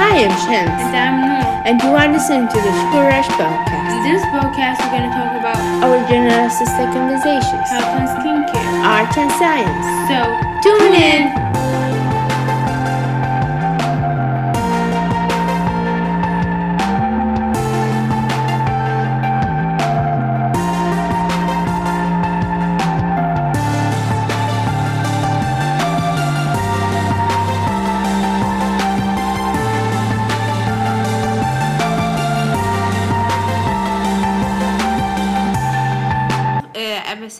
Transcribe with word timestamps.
Hi, 0.00 0.24
I'm 0.24 0.32
Shams. 0.48 0.80
And 0.80 0.96
I'm 0.96 1.16
Noor. 1.28 1.62
And 1.68 1.76
you 1.82 1.90
are 1.92 2.08
listening 2.08 2.48
to 2.48 2.56
the 2.56 2.72
Sugar 2.72 3.04
Rush 3.04 3.28
podcast. 3.36 3.92
In 3.92 4.00
this 4.08 4.24
podcast, 4.32 4.80
we're 4.80 4.96
going 4.96 5.04
to 5.04 5.12
talk 5.12 5.32
about 5.36 5.60
Original 5.84 6.46
assisted 6.48 6.88
conversations, 6.96 7.68
health 7.68 8.00
and 8.00 8.08
skincare. 8.08 8.80
art 8.80 9.12
and 9.18 9.30
science. 9.36 9.84
So, 10.08 10.18
Tune 10.64 10.94
in. 10.94 11.49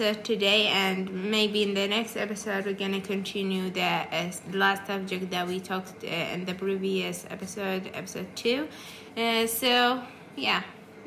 Episode 0.01 0.25
today, 0.25 0.67
and 0.69 1.31
maybe 1.31 1.63
in 1.63 1.75
the 1.75 1.87
next 1.87 2.17
episode 2.17 2.65
we're 2.65 2.73
gonna 2.73 3.03
continue 3.03 3.69
the 3.69 3.83
uh, 3.83 4.31
last 4.53 4.87
subject 4.87 5.31
that 5.31 5.47
we 5.47 5.61
talked 5.61 6.03
uh, 6.05 6.07
in 6.07 6.47
the 6.47 6.55
previous 6.55 7.27
episode, 7.29 7.91
episode 7.93 8.27
two. 8.35 8.67
Uh, 9.15 9.47
so 9.47 10.01
yeah, 10.37 10.63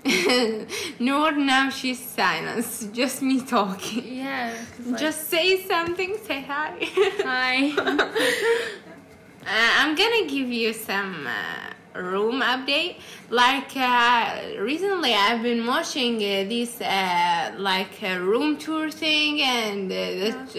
Noor 1.00 1.32
now 1.32 1.72
she's 1.72 2.00
silence, 2.00 2.88
just 2.94 3.24
me 3.24 3.42
talking. 3.42 4.04
yeah. 4.18 4.54
Just 4.96 5.28
say 5.28 5.66
something, 5.66 6.16
say 6.28 6.44
hi. 6.44 6.76
hi. 7.26 7.74
Uh, 9.46 9.72
I'm 9.80 9.94
gonna 9.94 10.26
give 10.26 10.48
you 10.48 10.72
some 10.72 11.28
uh, 11.28 11.73
room 11.96 12.42
update. 12.42 12.96
Like 13.30 13.76
uh, 13.76 14.60
recently, 14.60 15.14
I've 15.14 15.42
been 15.44 15.66
watching 15.66 16.16
uh, 16.18 16.48
this 16.50 16.82
uh, 16.82 17.52
like 17.58 18.02
uh, 18.04 18.20
room 18.20 18.58
tour 18.58 18.90
thing 18.92 19.42
and 19.42 19.92
uh, 19.92 19.96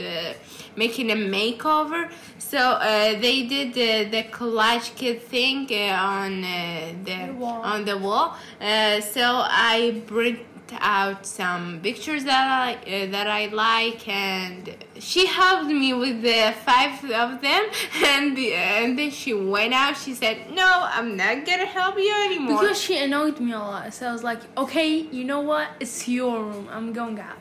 uh, 0.00 0.32
making 0.76 1.10
a 1.10 1.16
makeover. 1.16 2.10
So 2.38 2.58
uh, 2.58 3.18
they 3.20 3.46
did 3.46 3.70
uh, 3.72 4.10
the 4.10 4.22
collage 4.30 4.94
kit 4.96 5.22
thing 5.22 5.66
uh, 5.70 5.94
on 5.96 6.44
uh, 6.44 6.92
the, 7.04 7.26
The 7.26 7.32
wall. 7.32 7.62
on 7.62 7.84
the 7.84 7.98
wall. 7.98 8.36
Uh, 8.60 9.00
so 9.00 9.22
I 9.44 10.02
print 10.06 10.38
out 10.80 11.26
some 11.26 11.80
pictures 11.82 12.24
that 12.24 12.46
I 12.48 12.74
uh, 12.74 13.10
that 13.10 13.26
I 13.26 13.46
like, 13.46 14.06
and 14.08 14.74
she 14.98 15.26
helped 15.26 15.68
me 15.68 15.92
with 15.92 16.22
the 16.22 16.54
five 16.64 17.02
of 17.04 17.40
them, 17.40 17.64
and 18.04 18.36
the, 18.36 18.54
and 18.54 18.98
then 18.98 19.10
she 19.10 19.32
went 19.34 19.72
out. 19.74 19.96
She 19.96 20.14
said, 20.14 20.50
"No, 20.52 20.88
I'm 20.90 21.16
not 21.16 21.44
gonna 21.46 21.66
help 21.66 21.96
you 21.98 22.14
anymore." 22.26 22.60
because 22.60 22.80
she 22.80 22.98
annoyed 22.98 23.40
me 23.40 23.52
a 23.52 23.58
lot. 23.58 23.92
So 23.94 24.08
I 24.08 24.12
was 24.12 24.22
like, 24.24 24.40
okay, 24.56 24.88
you 24.88 25.24
know 25.24 25.40
what? 25.40 25.68
It's 25.80 26.08
your 26.08 26.42
room. 26.44 26.68
I'm 26.70 26.92
going 26.92 27.18
out. 27.20 27.38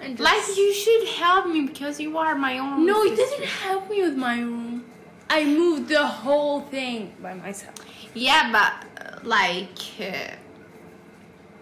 And 0.00 0.16
just- 0.16 0.24
like 0.24 0.56
you 0.56 0.74
should 0.74 1.08
help 1.08 1.46
me 1.46 1.62
because 1.66 2.00
you 2.00 2.18
are 2.18 2.34
my 2.34 2.58
own. 2.58 2.86
No, 2.86 3.02
sister. 3.04 3.16
didn't 3.16 3.44
help 3.46 3.88
me 3.90 4.02
with 4.02 4.16
my 4.16 4.38
room. 4.40 4.84
I 5.30 5.44
moved 5.44 5.88
the 5.88 6.06
whole 6.06 6.60
thing 6.62 7.14
by 7.22 7.34
myself. 7.34 7.74
Yeah, 8.14 8.50
but 8.52 8.72
uh, 9.06 9.18
like. 9.22 9.78
Uh, 10.00 10.36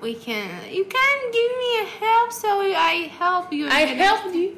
we 0.00 0.14
can. 0.14 0.50
You 0.70 0.84
can 0.84 1.18
give 1.32 1.52
me 1.58 1.80
a 1.80 1.84
help, 2.04 2.32
so 2.32 2.60
I 2.60 3.10
help 3.18 3.52
you. 3.52 3.68
I 3.68 3.80
helped 3.80 4.34
you. 4.34 4.56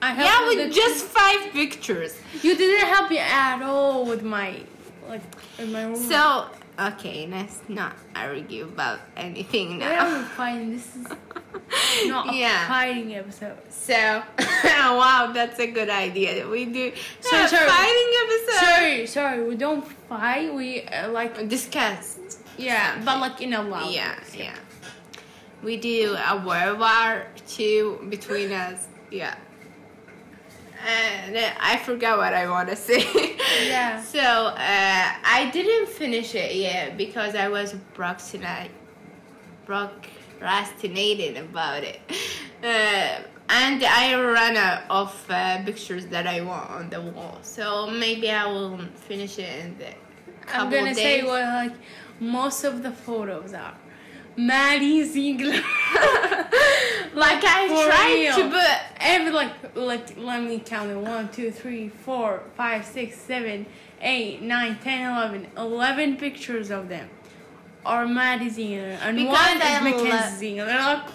I 0.00 0.12
helped 0.12 0.52
you. 0.52 0.58
Yeah, 0.58 0.66
with 0.66 0.74
just 0.74 1.04
five 1.04 1.52
pictures. 1.52 2.16
You 2.42 2.56
didn't 2.56 2.88
help 2.88 3.10
me 3.10 3.18
at 3.18 3.62
all 3.62 4.04
with 4.04 4.22
my 4.22 4.60
like 5.08 5.22
in 5.58 5.72
my 5.72 5.84
room. 5.84 5.96
So 5.96 6.46
okay, 6.78 7.26
let's 7.26 7.60
not 7.68 7.94
argue 8.14 8.64
about 8.64 9.00
anything 9.16 9.78
now. 9.78 10.04
We're 10.04 10.18
not 10.22 10.28
fighting. 10.30 10.70
This 10.72 10.96
is 10.96 11.06
not 12.08 12.32
a 12.34 12.66
fighting 12.68 13.14
episode. 13.16 13.58
So 13.70 14.22
wow, 14.64 15.32
that's 15.34 15.58
a 15.58 15.66
good 15.66 15.90
idea. 15.90 16.46
We 16.48 16.66
do 16.66 16.92
Sorry, 17.20 17.44
a 17.44 17.48
sorry. 17.48 17.68
fighting 17.68 18.10
episode. 18.24 18.64
Sorry, 18.66 19.06
sorry. 19.06 19.48
We 19.48 19.56
don't 19.56 19.84
fight. 20.08 20.54
We 20.54 20.82
uh, 20.82 21.10
like 21.10 21.48
Discuss. 21.48 22.18
yeah, 22.56 23.00
but 23.04 23.18
like 23.20 23.40
in 23.40 23.52
a 23.54 23.62
loud. 23.62 23.92
Yeah, 23.92 24.14
yeah. 24.34 24.54
We 25.62 25.76
do 25.76 26.14
a 26.14 26.36
World 26.46 26.78
War 26.78 27.26
Two 27.46 28.06
between 28.08 28.52
us. 28.52 28.86
Yeah. 29.10 29.34
And 30.86 31.36
uh, 31.36 31.50
I 31.60 31.76
forgot 31.78 32.18
what 32.18 32.32
I 32.32 32.48
want 32.48 32.68
to 32.68 32.76
say. 32.88 33.04
Yeah. 33.66 34.00
So 34.00 34.20
uh, 34.20 34.54
I 34.58 35.50
didn't 35.52 35.88
finish 35.88 36.34
it 36.34 36.54
yet 36.54 36.96
because 36.96 37.34
I 37.34 37.48
was 37.48 37.74
procrastinating, 37.94 38.70
procrastinating 39.66 41.36
about 41.38 41.82
it. 41.82 42.00
Uh, 42.62 43.22
and 43.50 43.82
I 43.82 44.14
ran 44.20 44.56
out 44.56 44.82
of 44.90 45.26
uh, 45.30 45.62
pictures 45.64 46.06
that 46.06 46.26
I 46.26 46.42
want 46.42 46.70
on 46.70 46.90
the 46.90 47.00
wall. 47.00 47.38
So 47.42 47.88
maybe 47.90 48.30
I 48.30 48.46
will 48.46 48.78
finish 48.94 49.38
it 49.38 49.64
in 49.64 49.78
the 49.78 49.86
couple 50.46 50.66
I'm 50.66 50.70
gonna 50.70 50.94
days. 50.94 50.96
say 50.96 51.22
what 51.24 51.42
like 51.42 51.72
most 52.20 52.64
of 52.64 52.82
the 52.82 52.90
photos 52.92 53.52
are. 53.54 53.74
Maddie 54.38 55.04
Ziegler. 55.04 55.52
like 57.12 57.42
I 57.44 57.66
For 57.68 57.86
tried 57.86 58.32
to 58.36 58.42
real. 58.42 58.50
put 58.50 58.78
Every 59.00 59.32
like 59.32 59.76
like 59.76 60.16
let 60.16 60.42
me 60.42 60.60
count 60.60 60.90
it. 60.90 60.96
One, 60.96 61.28
two, 61.30 61.50
three, 61.50 61.88
four, 61.88 62.42
five, 62.56 62.84
six, 62.84 63.16
seven, 63.18 63.66
eight, 64.00 64.40
nine, 64.40 64.78
ten, 64.82 65.12
eleven. 65.12 65.48
Eleven 65.56 66.16
pictures 66.16 66.70
of 66.70 66.88
them 66.88 67.10
are 67.84 68.06
Maddie 68.06 68.48
Ziegler. 68.48 68.98
And 69.02 69.16
Because 69.16 69.32
one 69.32 69.62
I 69.62 69.76
is 69.76 69.82
Mackenzie 70.02 70.36
Ziegler. 70.36 70.66
Like, 70.66 71.06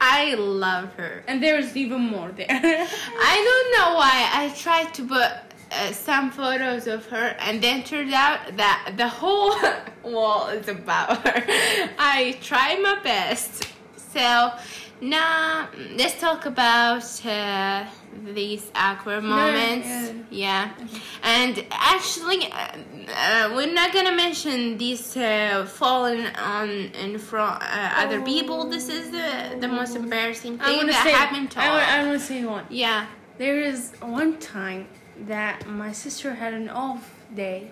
I 0.00 0.34
love 0.34 0.94
her. 0.94 1.22
And 1.28 1.42
there's 1.42 1.76
even 1.76 2.00
more 2.00 2.30
there. 2.32 2.46
I 2.50 3.36
don't 3.44 3.78
know 3.78 3.96
why 3.96 4.30
I 4.32 4.48
tried 4.56 4.94
to 4.94 5.06
put 5.06 5.30
uh, 5.72 5.92
some 5.92 6.30
photos 6.30 6.86
of 6.86 7.06
her, 7.06 7.36
and 7.38 7.62
then 7.62 7.82
turned 7.84 8.12
out 8.12 8.56
that 8.56 8.94
the 8.96 9.08
whole 9.08 9.54
wall 10.02 10.48
is 10.48 10.68
about 10.68 11.26
her. 11.26 11.44
I 11.98 12.36
tried 12.40 12.80
my 12.82 12.98
best. 13.02 13.68
So 13.96 14.52
now 15.00 15.68
let's 15.96 16.20
talk 16.20 16.44
about 16.46 17.24
uh, 17.24 17.86
these 18.34 18.70
awkward 18.74 19.22
moments. 19.22 19.88
yeah. 20.30 20.70
Yeah, 20.80 20.88
and 21.22 21.64
actually, 21.70 22.50
uh, 22.52 22.76
uh, 23.14 23.52
we're 23.54 23.72
not 23.72 23.92
gonna 23.92 24.14
mention 24.14 24.76
these 24.76 25.16
uh, 25.16 25.66
falling 25.66 26.26
on 26.36 26.68
in 26.68 27.18
front 27.18 27.62
uh, 27.62 27.92
other 27.96 28.20
people. 28.22 28.64
This 28.64 28.88
is 28.88 29.10
the 29.10 29.56
the 29.60 29.68
most 29.68 29.96
embarrassing 29.96 30.58
thing 30.58 30.86
that 30.86 31.04
say. 31.04 31.12
happened 31.12 31.50
to 31.52 31.60
I. 31.60 32.00
I 32.00 32.06
want 32.06 32.20
to 32.20 32.26
say 32.26 32.44
one. 32.44 32.66
Yeah. 32.68 33.06
There 33.38 33.62
is 33.62 33.92
one 34.02 34.36
time 34.38 34.86
that 35.26 35.66
my 35.68 35.92
sister 35.92 36.34
had 36.34 36.54
an 36.54 36.68
off 36.68 37.10
day. 37.34 37.70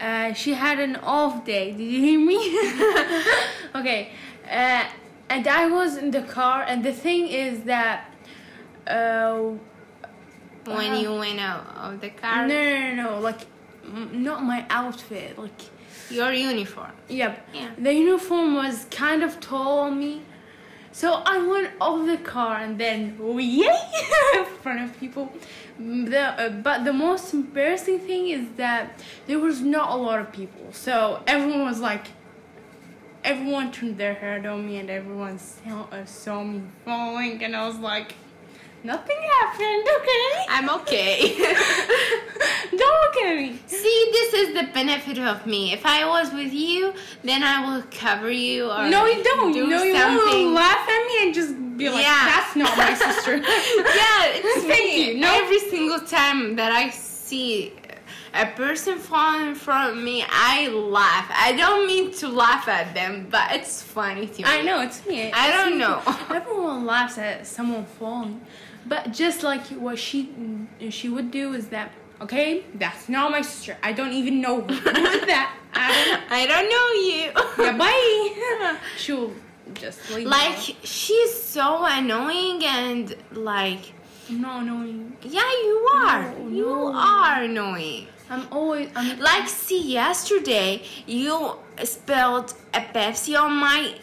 Uh, 0.00 0.32
she 0.34 0.52
had 0.54 0.78
an 0.78 0.96
off 0.96 1.44
day. 1.44 1.72
Did 1.72 1.84
you 1.84 2.00
hear 2.00 2.20
me? 2.20 2.36
okay. 3.74 4.10
Uh, 4.50 4.84
and 5.28 5.48
I 5.48 5.66
was 5.68 5.96
in 5.96 6.10
the 6.10 6.22
car, 6.22 6.62
and 6.66 6.84
the 6.84 6.92
thing 6.92 7.28
is 7.28 7.62
that. 7.64 8.12
Uh, 8.86 9.52
when 10.64 10.92
Uh, 10.92 10.98
you 10.98 11.14
went 11.14 11.38
out 11.40 11.64
of 11.76 12.00
the 12.00 12.08
no, 12.08 12.12
car, 12.20 12.46
no, 12.46 12.54
no, 12.54 12.94
no, 13.10 13.20
like, 13.20 13.40
m- 13.84 14.22
not 14.22 14.42
my 14.44 14.66
outfit. 14.68 15.38
Like, 15.38 15.60
your 16.10 16.32
uniform. 16.32 16.90
Yep. 17.08 17.48
Yeah. 17.54 17.68
The 17.78 17.92
uniform 17.94 18.54
was 18.54 18.86
kind 18.90 19.22
of 19.22 19.38
tall 19.40 19.78
on 19.80 19.98
me. 19.98 20.22
So 20.92 21.22
I 21.24 21.38
went 21.38 21.70
off 21.80 22.06
the 22.06 22.16
car 22.16 22.56
and 22.58 22.78
then 22.78 23.16
yay 23.38 23.68
in 24.34 24.44
front 24.62 24.80
of 24.82 24.98
people. 24.98 25.32
The, 25.78 26.20
uh, 26.20 26.48
but 26.50 26.84
the 26.84 26.92
most 26.92 27.34
embarrassing 27.34 28.00
thing 28.00 28.28
is 28.28 28.48
that 28.56 28.98
there 29.26 29.38
was 29.38 29.60
not 29.60 29.90
a 29.90 29.96
lot 29.96 30.20
of 30.20 30.32
people. 30.32 30.72
So 30.72 31.22
everyone 31.26 31.64
was 31.64 31.80
like, 31.80 32.06
everyone 33.24 33.72
turned 33.72 33.98
their 33.98 34.14
head 34.14 34.46
on 34.46 34.66
me 34.66 34.78
and 34.78 34.88
everyone 34.88 35.38
saw, 35.38 35.82
uh, 35.92 36.04
saw 36.06 36.42
me 36.44 36.62
falling. 36.84 37.42
And 37.44 37.54
I 37.54 37.66
was 37.66 37.76
like, 37.76 38.14
nothing 38.84 39.16
happened, 39.40 39.86
okay? 40.00 40.46
I'm 40.48 40.70
okay. 40.80 41.36
Don't 42.70 42.80
look 42.80 43.16
at 43.24 43.36
me. 43.36 43.58
See, 43.66 44.08
this 44.12 44.34
is 44.34 44.54
the 44.54 44.72
benefit 44.72 45.18
of 45.18 45.46
me. 45.46 45.72
If 45.72 45.84
I 45.84 46.06
was 46.06 46.32
with 46.32 46.52
you, 46.52 46.94
then 47.22 47.42
I 47.42 47.66
will 47.66 47.82
cover 47.90 48.30
you 48.30 48.70
or 48.70 48.88
No, 48.88 49.06
you 49.06 49.22
don't. 49.22 49.52
do 49.52 49.66
no, 49.66 49.82
you 49.82 49.94
won't 49.94 50.54
laugh 50.54 50.88
at 50.88 51.06
me 51.06 51.22
and 51.26 51.34
just 51.34 51.54
be 51.76 51.88
like, 51.88 52.02
Yeah. 52.04 52.24
that's 52.26 52.56
not 52.56 52.76
my 52.76 52.94
sister. 53.06 53.36
yeah, 53.36 54.26
it's 54.34 54.64
Thank 54.66 54.84
me. 54.94 55.12
you. 55.14 55.20
No. 55.20 55.32
Every 55.34 55.58
single 55.58 56.00
time 56.00 56.56
that 56.56 56.72
I 56.72 56.90
see 56.90 57.72
a 58.34 58.46
person 58.46 58.98
falling 58.98 59.48
in 59.48 59.54
front 59.54 59.96
of 59.96 60.02
me, 60.02 60.24
I 60.28 60.68
laugh. 60.68 61.26
I 61.30 61.52
don't 61.52 61.86
mean 61.86 62.12
to 62.14 62.28
laugh 62.28 62.68
at 62.68 62.92
them, 62.94 63.28
but 63.30 63.52
it's 63.52 63.82
funny 63.82 64.26
to 64.26 64.38
me. 64.42 64.44
I 64.46 64.62
know 64.62 64.80
it's 64.82 65.06
me. 65.06 65.32
I 65.32 65.48
It's 65.48 65.56
don't 65.56 65.72
me. 65.72 65.78
know. 65.78 66.02
Everyone 66.30 66.84
laughs 66.84 67.16
at 67.18 67.46
someone 67.46 67.86
falling, 67.86 68.40
but 68.86 69.12
just 69.12 69.42
like 69.42 69.64
what 69.68 69.98
she 69.98 70.30
she 70.90 71.08
would 71.08 71.30
do 71.30 71.54
is 71.54 71.68
that 71.68 71.90
Okay, 72.18 72.64
that's 72.76 73.10
not 73.10 73.30
my 73.30 73.42
sister. 73.42 73.76
I 73.82 73.92
don't 73.92 74.14
even 74.14 74.40
know 74.40 74.62
who 74.62 74.74
that. 75.26 75.54
I 75.74 76.04
don't. 76.06 76.22
I 76.32 76.46
don't 76.46 76.68
know 76.74 76.86
you. 77.06 77.66
Yeah, 77.66 77.76
bye. 77.76 78.78
She'll 78.96 79.32
just 79.80 79.98
leave. 80.10 80.26
like 80.26 80.58
she's 80.82 81.42
so 81.42 81.84
annoying 81.84 82.64
and 82.64 83.14
like 83.32 83.92
I'm 84.28 84.44
annoying. 84.44 85.16
yeah 85.22 85.50
you 85.64 85.88
are 86.02 86.22
No, 86.34 86.48
you 86.48 86.66
no. 86.66 86.92
are 86.94 87.42
annoying 87.42 88.06
I'm 88.28 88.44
always. 88.50 88.88
I'm 88.96 89.20
like 89.20 89.48
see 89.48 89.92
yesterday 89.92 90.82
you 91.06 91.52
spilled 91.84 92.54
a 92.74 92.80
pepsi 92.80 93.40
on 93.40 93.52
my 93.56 93.94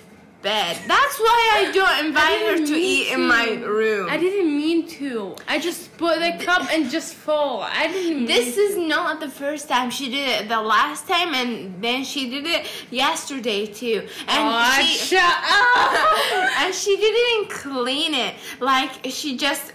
bed 0.43 0.77
that's 0.87 1.17
why 1.19 1.51
i 1.55 1.71
don't 1.71 2.05
invite 2.05 2.39
her 2.41 2.55
didn't 2.57 2.67
to 2.67 2.75
eat 2.75 3.11
in 3.13 3.27
my 3.27 3.45
room 3.63 3.93
I 4.13 4.17
didn't 4.17 4.55
mean 4.55 4.87
to. 4.99 5.35
I 5.47 5.57
just 5.57 5.97
put 5.97 6.19
the 6.19 6.43
cup 6.43 6.69
and 6.71 6.89
just 6.89 7.15
fall. 7.15 7.61
I 7.61 7.87
didn't. 7.87 8.17
Mean 8.17 8.25
this 8.25 8.57
is 8.57 8.77
not 8.77 9.19
the 9.19 9.29
first 9.29 9.67
time 9.67 9.89
she 9.89 10.09
did 10.09 10.27
it 10.43 10.49
the 10.49 10.61
last 10.61 11.07
time 11.07 11.33
and 11.33 11.81
then 11.83 12.03
she 12.03 12.29
did 12.29 12.45
it 12.45 12.67
yesterday 12.91 13.65
too 13.65 14.07
and 14.27 14.39
Oh, 14.45 14.81
she 14.81 14.97
shut 14.97 15.23
up. 15.23 16.57
and 16.59 16.75
she 16.75 16.95
didn't 16.95 17.49
clean 17.49 18.13
it 18.13 18.35
like 18.59 18.91
she 19.05 19.35
just 19.35 19.73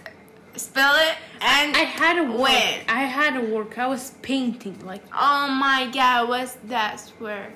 spilled 0.55 1.01
it 1.09 1.17
and 1.41 1.75
I 1.75 1.85
had 1.99 2.15
to 2.15 2.31
work. 2.31 2.79
I 2.87 3.03
had 3.17 3.33
to 3.33 3.41
work. 3.53 3.77
I 3.77 3.87
was 3.87 4.11
painting. 4.21 4.77
Like 4.85 5.03
oh 5.13 5.49
my 5.49 5.89
god 5.93 6.29
what's 6.29 6.53
that 6.65 7.11
work 7.19 7.51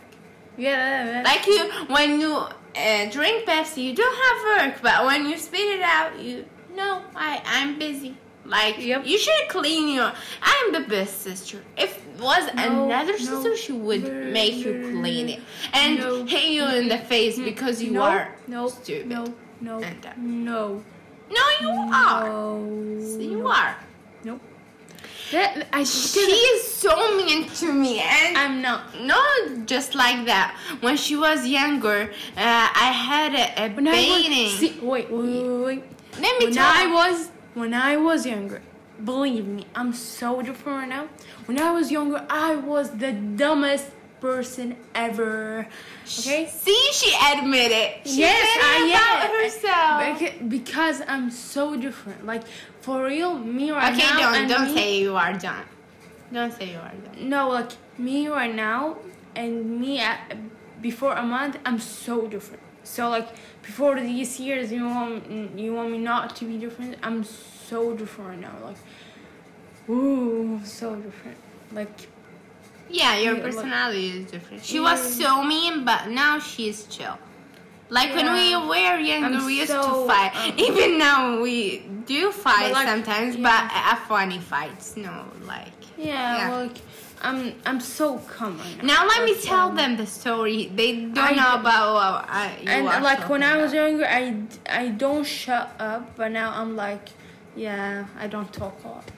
yeah. 0.58 1.24
like 1.26 1.48
you 1.48 1.72
when 1.88 2.20
you 2.20 2.46
uh, 2.76 3.10
drink 3.12 3.46
pepsi 3.46 3.84
you 3.84 3.96
don't 3.96 4.18
have 4.26 4.72
work 4.72 4.82
but 4.82 5.06
when 5.06 5.28
you 5.30 5.38
spit 5.38 5.60
it 5.78 5.82
out 5.82 6.18
you 6.20 6.46
no 6.76 7.02
i 7.16 7.42
i'm 7.46 7.78
busy 7.78 8.16
like 8.46 8.78
Yep. 8.78 9.06
you 9.06 9.18
should 9.18 9.48
clean 9.48 9.94
your 9.94 10.12
i'm 10.42 10.74
the 10.74 10.82
best 10.82 11.22
sister 11.22 11.62
if 11.78 11.98
it 11.98 12.20
was 12.22 12.54
No, 12.56 12.86
another 12.86 13.14
no, 13.14 13.18
sister 13.18 13.56
she 13.56 13.72
would 13.72 14.04
no, 14.04 14.32
make 14.32 14.56
you 14.56 14.74
clean 15.00 15.30
it 15.30 15.40
and 15.74 16.00
no, 16.00 16.26
hit 16.26 16.50
you 16.50 16.66
in 16.66 16.88
the 16.90 16.98
face 16.98 17.40
because 17.40 17.82
you 17.82 17.92
no, 17.92 18.02
are 18.04 18.36
no, 18.48 18.68
stupid 18.68 19.08
No. 19.08 19.34
No. 19.62 19.78
Uh, 19.82 19.94
No. 20.18 20.84
no 21.30 21.44
you 21.62 21.70
are 21.94 22.28
No. 22.30 23.20
you 23.20 23.48
are 23.48 23.78
Nope. 24.26 24.42
That 25.32 25.68
I 25.74 25.84
she 25.84 26.20
is 26.20 26.68
so 26.68 27.18
mean 27.18 27.48
to 27.50 27.72
me 27.72 28.00
and 28.00 28.38
I'm 28.38 28.62
not. 28.62 29.00
No, 29.00 29.24
just 29.66 29.96
like 29.96 30.26
that. 30.26 30.56
When 30.82 30.98
she 30.98 31.16
was 31.16 31.48
younger, 31.48 32.12
uh, 32.38 32.68
I 32.86 32.92
had 32.92 33.34
a, 33.34 33.66
a 33.66 33.76
When 33.76 33.88
I 33.88 33.92
was, 33.92 34.60
see, 34.60 34.80
wait, 34.82 35.10
wait, 35.10 35.44
wait. 35.66 35.84
Let 36.20 36.40
me 36.40 36.46
when 36.46 36.54
tell 36.54 36.68
I 36.68 36.88
was 36.88 37.30
when 37.54 37.74
I 37.74 37.98
was 37.98 38.26
younger, 38.26 38.62
believe 39.04 39.48
me, 39.48 39.66
I'm 39.76 39.94
so 39.94 40.42
different 40.42 40.80
right 40.80 40.90
now. 40.90 41.08
When 41.46 41.60
I 41.60 41.72
was 41.72 41.92
younger, 41.92 42.26
I 42.30 42.56
was 42.56 42.92
the 42.92 43.12
dumbest 43.12 43.88
person 44.24 44.78
ever. 44.96 45.68
Okay. 46.20 46.48
See, 46.48 46.84
she 46.94 47.12
admitted. 47.32 48.08
She 48.08 48.20
yes, 48.20 48.40
said 48.40 48.62
I 48.64 48.78
about 48.88 49.20
am. 49.28 50.16
herself. 50.16 50.50
Because 50.50 51.02
I'm 51.10 51.30
so 51.30 51.76
different. 51.76 52.26
Like 52.26 52.44
for 52.80 53.04
real, 53.04 53.38
me 53.38 53.72
right 53.72 53.94
Okay, 53.94 54.08
now. 54.10 54.20
don't 54.22 54.36
and 54.36 54.50
don't 54.50 54.68
me- 54.70 54.76
say 54.78 55.00
you 55.06 55.16
are 55.18 55.34
done. 55.34 55.66
Don't 56.32 56.54
say 56.54 56.72
you 56.72 56.78
are 56.88 56.96
done. 57.06 57.30
No, 57.36 57.50
like 57.50 57.72
me 57.98 58.30
right 58.30 58.56
now 58.56 58.98
and 59.36 59.80
me 59.82 60.00
at, 60.00 60.20
before 60.82 61.14
a 61.16 61.26
month, 61.38 61.58
I'm 61.66 61.80
so 61.80 62.16
different. 62.28 62.64
So 62.86 63.10
like 63.10 63.28
before 63.62 64.00
these 64.00 64.40
years, 64.40 64.72
you 64.72 64.86
want 64.86 65.30
you 65.60 65.74
want 65.78 65.92
me 65.92 66.00
not 66.14 66.36
to 66.38 66.46
be 66.46 66.56
different? 66.58 66.96
I'm 67.04 67.26
so 67.70 67.94
different 67.94 68.30
right 68.32 68.42
now. 68.48 68.56
Like, 68.70 68.80
ooh, 69.90 70.62
so 70.64 70.96
different. 70.96 71.38
Like 71.74 71.96
Yeah, 72.94 73.18
your 73.18 73.36
Yeah, 73.38 73.42
personality 73.44 74.08
is 74.10 74.32
different. 74.32 74.64
She 74.64 74.80
was 74.80 75.00
so 75.02 75.44
mean, 75.44 75.84
but 75.84 76.10
now 76.10 76.40
she's 76.40 76.84
chill. 76.86 77.18
Like 77.90 78.14
when 78.16 78.32
we 78.32 78.56
were 78.56 78.98
younger, 79.00 79.38
I'm 79.40 79.46
we 79.46 79.60
used 79.60 79.72
so, 79.72 79.82
to 79.82 80.08
fight. 80.08 80.32
um, 80.36 80.54
Even 80.68 80.98
now, 80.98 81.42
we 81.42 81.80
do 82.06 82.32
fight 82.32 82.72
like, 82.72 82.88
sometimes, 82.88 83.36
yeah. 83.36 83.44
but 83.50 83.72
uh, 83.76 84.08
funny 84.08 84.40
fights. 84.40 84.96
No, 84.96 85.26
like. 85.46 85.74
yeah, 85.98 86.38
Yeah. 86.38 86.58
like 86.58 86.78
I'm 87.22 87.54
I'm 87.66 87.80
so 87.80 88.18
calm 88.20 88.58
right 88.58 88.78
now. 88.78 88.84
Now 88.94 89.08
let 89.08 89.24
me 89.26 89.36
tell 89.42 89.70
um, 89.70 89.76
them 89.76 89.98
the 89.98 90.06
story. 90.06 90.72
They 90.76 90.92
don't 91.06 91.18
I 91.18 91.32
know 91.32 91.56
about 91.62 91.94
what 91.94 92.30
I, 92.30 92.58
and 92.68 92.86
like 92.86 93.30
when 93.30 93.44
I 93.44 93.58
was 93.58 93.72
about. 93.74 93.90
younger, 93.90 94.06
I 94.70 94.88
don't 94.90 95.24
shut 95.26 95.74
up, 95.80 96.16
but 96.16 96.32
now 96.32 96.52
I'm 96.54 96.76
like, 96.76 97.10
yeah, 97.56 98.06
I 98.20 98.28
don't 98.28 98.52
talk 98.54 98.76
a 98.84 98.88
lot. 98.88 99.12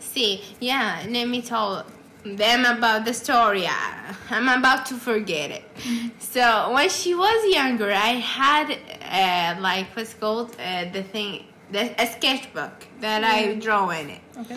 See, 0.00 0.42
yeah, 0.60 1.04
let 1.08 1.28
me 1.28 1.42
tell 1.42 1.84
them 2.34 2.64
about 2.64 3.04
the 3.04 3.14
story. 3.14 3.66
I- 3.66 4.14
I'm 4.30 4.48
about 4.48 4.86
to 4.86 4.94
forget 4.94 5.50
it. 5.50 5.64
So 6.18 6.72
when 6.74 6.88
she 6.88 7.14
was 7.14 7.38
younger, 7.54 7.90
I 7.92 8.14
had 8.38 8.66
uh, 8.72 9.60
like 9.60 9.86
what's 9.94 10.14
called 10.14 10.56
uh, 10.58 10.86
the 10.92 11.02
thing, 11.02 11.44
the, 11.70 11.82
a 12.02 12.06
sketchbook 12.06 12.86
that 13.00 13.22
I 13.22 13.54
draw 13.54 13.90
in 13.90 14.10
it, 14.10 14.20
Okay. 14.38 14.56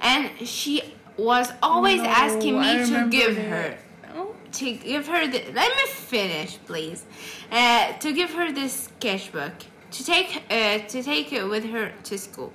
and 0.00 0.30
she 0.46 0.82
was 1.16 1.50
always 1.62 2.00
asking 2.02 2.60
me 2.60 2.72
to 2.86 3.08
give 3.10 3.36
her 3.36 3.78
Oh. 4.18 4.34
to 4.52 4.72
give 4.72 5.06
her 5.08 5.26
the 5.26 5.40
let 5.54 5.70
me 5.78 5.86
finish 5.88 6.58
please 6.66 7.04
uh, 7.52 7.92
to 8.02 8.12
give 8.12 8.30
her 8.32 8.50
this 8.52 8.72
sketchbook 8.88 9.52
to 9.90 10.04
take 10.04 10.42
uh, 10.50 10.78
to 10.88 11.02
take 11.02 11.32
it 11.32 11.44
with 11.44 11.64
her 11.64 11.92
to 12.04 12.16
school 12.18 12.50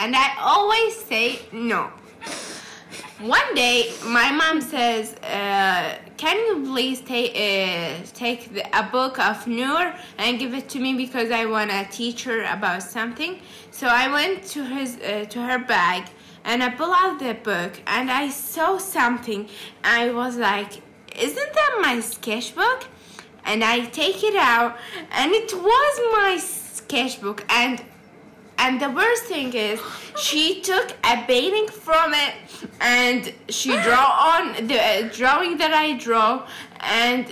and 0.00 0.14
i 0.16 0.28
always 0.40 0.94
say 1.10 1.38
no 1.52 1.90
one 3.20 3.54
day 3.54 3.92
my 4.04 4.30
mom 4.30 4.60
says 4.60 5.14
uh, 5.24 5.96
can 6.16 6.36
you 6.46 6.64
please 6.70 7.00
take 7.00 7.32
uh, 7.32 8.04
take 8.14 8.52
the, 8.54 8.62
a 8.78 8.84
book 8.84 9.18
of 9.18 9.46
Noor 9.46 9.92
and 10.18 10.38
give 10.38 10.54
it 10.54 10.68
to 10.68 10.78
me 10.78 10.94
because 10.94 11.30
i 11.30 11.44
want 11.44 11.70
to 11.70 11.84
teach 11.90 12.24
her 12.24 12.42
about 12.44 12.82
something 12.82 13.40
so 13.72 13.88
i 13.88 14.10
went 14.12 14.44
to 14.44 14.64
his 14.64 14.98
uh, 14.98 15.24
to 15.30 15.42
her 15.42 15.58
bag 15.58 16.04
and 16.48 16.62
I 16.62 16.70
pull 16.70 16.92
out 16.94 17.18
the 17.18 17.34
book 17.34 17.80
and 17.86 18.10
I 18.10 18.30
saw 18.30 18.78
something. 18.78 19.48
I 19.84 20.10
was 20.10 20.36
like, 20.36 20.80
isn't 21.14 21.52
that 21.52 21.78
my 21.82 22.00
sketchbook? 22.00 22.86
And 23.44 23.62
I 23.62 23.84
take 23.86 24.24
it 24.24 24.34
out 24.34 24.78
and 25.12 25.32
it 25.32 25.52
was 25.52 26.00
my 26.12 26.38
sketchbook 26.40 27.44
and 27.50 27.84
and 28.58 28.80
the 28.80 28.90
worst 28.90 29.24
thing 29.24 29.52
is 29.52 29.80
she 30.18 30.60
took 30.60 30.90
a 31.04 31.16
painting 31.26 31.68
from 31.68 32.12
it 32.14 32.34
and 32.80 33.32
she 33.48 33.70
draw 33.86 34.34
on 34.34 34.66
the 34.66 34.78
uh, 34.78 35.08
drawing 35.12 35.56
that 35.58 35.72
I 35.72 35.96
draw 35.96 36.46
and 36.80 37.26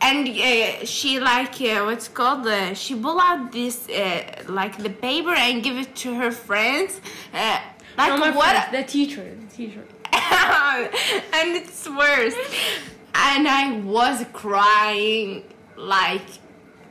and 0.00 0.28
uh, 0.28 0.84
she 0.84 1.18
like 1.20 1.60
uh, 1.60 1.84
what's 1.84 2.08
called 2.08 2.46
uh, 2.46 2.74
she 2.74 2.94
pull 2.94 3.20
out 3.20 3.52
this 3.52 3.88
uh, 3.88 4.44
like 4.48 4.76
the 4.78 4.90
paper 4.90 5.34
and 5.34 5.62
give 5.62 5.76
it 5.76 5.94
to 5.96 6.14
her 6.14 6.30
friends 6.30 7.00
uh, 7.34 7.60
like 7.96 8.18
No, 8.18 8.32
what 8.32 8.56
friend, 8.56 8.74
the 8.74 8.82
teacher, 8.90 9.36
the 9.40 9.56
teacher. 9.56 9.84
and 10.12 11.56
it's 11.56 11.88
worse. 11.88 12.34
And 13.14 13.46
I 13.48 13.80
was 13.80 14.24
crying 14.32 15.44
like 15.76 16.28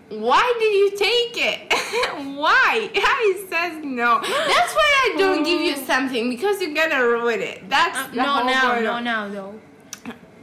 why 0.09 0.53
did 0.59 0.73
you 0.73 0.89
take 0.97 1.37
it? 1.37 1.73
why? 2.35 2.89
I 2.95 3.45
says 3.49 3.83
no. 3.83 4.19
That's 4.21 4.73
why 4.73 4.89
I 5.03 5.15
don't 5.17 5.43
give 5.43 5.61
you 5.61 5.75
something 5.85 6.29
because 6.29 6.61
you're 6.61 6.73
gonna 6.73 7.03
ruin 7.03 7.41
it. 7.41 7.69
That's 7.69 8.09
the 8.11 8.17
no, 8.17 8.45
now, 8.45 8.79
no, 8.79 8.99
now 8.99 9.27
though. 9.27 9.53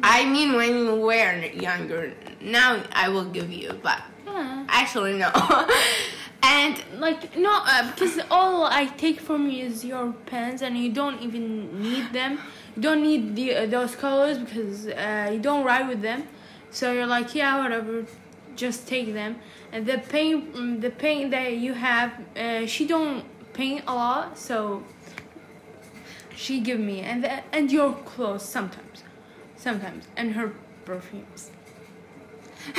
I 0.03 0.25
mean 0.25 0.55
when 0.55 0.76
you 0.76 0.97
were 0.97 1.37
younger. 1.55 2.12
Now 2.41 2.83
I 2.93 3.09
will 3.09 3.25
give 3.25 3.50
you, 3.50 3.79
but 3.83 4.03
Yeah. 4.26 4.65
actually 4.69 5.19
no. 5.19 5.31
and 6.43 6.83
Like 6.99 7.37
no, 7.37 7.62
uh, 7.65 7.91
because 7.93 8.21
all 8.31 8.65
I 8.65 8.87
take 8.87 9.21
from 9.21 9.49
you 9.49 9.65
is 9.67 9.85
your 9.85 10.12
pens, 10.26 10.62
and 10.62 10.76
you 10.76 10.93
don't 10.93 11.21
even 11.23 11.81
need 11.81 12.12
them. 12.12 12.38
You 12.75 12.83
don't 12.83 13.03
need 13.03 13.37
the 13.37 13.55
uh, 13.57 13.67
those 13.67 13.95
colors 13.97 14.38
because 14.38 14.87
uh, 14.88 15.31
you 15.33 15.38
don't 15.38 15.65
write 15.65 15.87
with 15.88 16.03
them. 16.03 16.25
So 16.71 16.93
you're 16.93 17.07
like, 17.07 17.35
yeah, 17.35 17.62
whatever, 17.62 18.05
just 18.55 18.87
take 18.87 19.15
them. 19.15 19.37
The 19.80 19.99
paint, 20.09 20.54
mm, 20.54 20.80
the 20.80 20.90
paint 20.90 21.30
that 21.33 21.56
you 21.56 21.73
have, 21.75 22.12
uh, 22.37 22.66
she 22.66 22.87
don't 22.87 23.25
paint 23.52 23.85
a 23.87 23.95
lot, 23.95 24.38
so 24.38 24.83
she 26.35 26.61
give 26.61 26.78
me 26.80 27.00
and 27.00 27.25
the, 27.25 27.42
and 27.54 27.71
your 27.73 27.92
clothes 28.04 28.42
sometimes, 28.45 29.02
sometimes, 29.56 30.06
and 30.16 30.33
her 30.35 30.52
perfumes. 30.85 31.50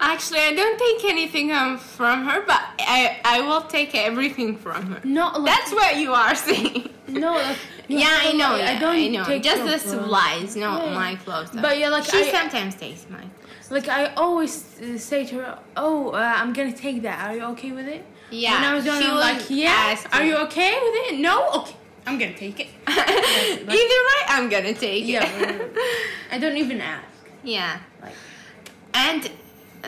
actually 0.00 0.40
I 0.40 0.52
don't 0.54 0.76
take 0.78 1.04
anything 1.10 1.52
um, 1.52 1.78
from 1.78 2.26
her, 2.28 2.42
but 2.46 2.60
I 2.80 3.20
I 3.24 3.40
will 3.42 3.60
take 3.62 3.94
everything 3.94 4.56
from 4.56 4.86
her. 4.90 5.00
Not 5.04 5.40
like 5.40 5.54
That's 5.54 5.72
what 5.72 5.96
you 5.98 6.12
are 6.14 6.34
saying. 6.34 6.88
no, 7.08 7.34
like, 7.34 7.56
Yeah, 7.88 8.08
I 8.22 8.32
know. 8.32 8.54
I 8.54 8.58
yeah, 8.58 8.80
don't 8.80 8.96
I 8.96 9.08
know. 9.08 9.24
take 9.24 9.42
Just 9.42 9.62
the 9.62 9.68
clothes. 9.78 9.82
supplies, 9.82 10.56
not 10.56 10.84
Yeah. 10.86 10.94
my 10.94 11.14
clothes. 11.16 11.50
though. 11.52 11.60
But 11.62 11.78
yeah, 11.78 11.90
like, 11.90 12.04
she 12.04 12.22
I- 12.28 12.30
sometimes 12.32 12.74
takes 12.74 13.06
mine. 13.08 13.30
Like 13.70 13.88
I 13.88 14.12
always 14.14 14.64
uh, 14.80 14.98
say 14.98 15.24
to 15.26 15.34
her, 15.36 15.58
"Oh, 15.76 16.10
uh, 16.10 16.18
I'm 16.40 16.52
gonna 16.52 16.72
take 16.72 17.02
that. 17.02 17.28
Are 17.28 17.34
you 17.36 17.44
okay 17.54 17.72
with 17.72 17.88
it?" 17.88 18.04
Yeah, 18.30 18.54
When 18.54 18.64
I 18.64 18.74
was 18.74 18.84
young, 18.84 19.02
I'm 19.02 19.16
like, 19.16 19.42
"Yeah." 19.50 19.96
Are 20.12 20.24
you. 20.24 20.36
okay 20.46 20.72
with 20.84 20.94
it? 21.12 21.18
No. 21.20 21.36
Okay. 21.62 21.76
I'm 22.06 22.18
gonna 22.18 22.34
take 22.36 22.60
it. 22.60 22.68
Either 22.86 24.00
way, 24.08 24.20
I'm 24.28 24.48
gonna 24.50 24.74
take 24.74 25.04
it. 25.04 25.06
Yeah, 25.06 25.24
it. 25.24 25.72
I 26.30 26.38
don't 26.38 26.56
even 26.58 26.80
ask. 26.80 27.06
yeah. 27.42 27.78
Like, 28.02 28.12
And 28.92 29.30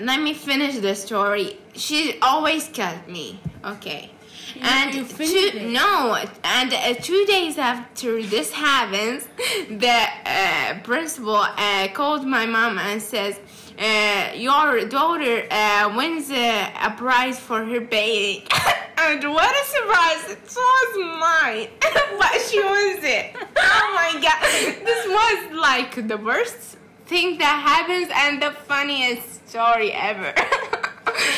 let 0.02 0.20
me 0.20 0.32
finish 0.32 0.76
the 0.78 0.94
story. 0.94 1.58
She 1.74 2.18
always 2.22 2.68
cut 2.68 3.08
me. 3.08 3.38
Okay. 3.64 4.10
You- 4.54 4.62
and 4.62 4.94
you 4.94 5.04
two, 5.04 5.24
it. 5.58 5.70
no, 5.70 6.16
and 6.44 6.72
uh, 6.72 6.94
two 6.94 7.26
days 7.26 7.58
after 7.58 8.22
this 8.22 8.50
happens, 8.52 9.28
the 9.68 10.06
uh, 10.24 10.78
principal 10.82 11.36
uh, 11.36 11.88
called 11.92 12.24
my 12.24 12.46
mom 12.46 12.78
and 12.78 13.02
says, 13.02 13.38
"Your 13.78 14.84
daughter 14.88 15.46
uh, 15.50 15.92
wins 15.96 16.30
uh, 16.30 16.70
a 16.82 16.90
prize 16.96 17.38
for 17.38 17.64
her 17.64 17.80
bathing." 17.80 18.46
and 18.98 19.22
what 19.32 19.52
a 19.62 19.64
surprise! 19.76 20.22
It 20.32 20.56
was 20.56 20.90
mine, 21.20 21.68
but 22.18 22.40
she 22.48 22.60
wins 22.60 23.04
it. 23.04 23.36
Oh 23.56 23.92
my 23.94 24.20
god! 24.20 24.40
This 24.84 25.06
was 25.06 25.38
like 25.58 26.06
the 26.08 26.16
worst 26.16 26.78
thing 27.06 27.38
that 27.38 27.56
happens 27.72 28.08
and 28.14 28.42
the 28.42 28.50
funniest 28.50 29.48
story 29.48 29.92
ever. 29.92 30.32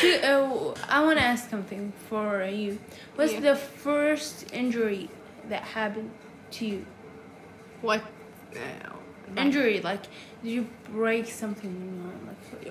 Should- 0.01 0.25
uh, 0.25 0.75
I 0.89 1.03
want 1.03 1.19
to 1.19 1.25
ask 1.25 1.51
something 1.51 1.93
for 2.09 2.43
you. 2.45 2.79
What's 3.17 3.33
Yeah. 3.35 3.41
the 3.41 3.57
first 3.57 4.53
injury 4.53 5.09
that 5.49 5.63
happened 5.63 6.11
to 6.53 6.67
you? 6.67 6.87
what? 7.83 8.03
Uh, 8.55 8.59
Injury, 9.37 9.81
like, 9.81 10.03
did 10.43 10.51
you 10.53 10.67
break 10.91 11.27
something 11.27 11.71
you 11.71 12.03
were 12.05 12.15